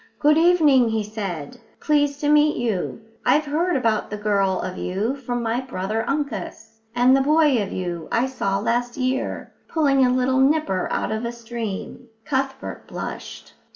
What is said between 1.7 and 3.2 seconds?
"pleased to meet you.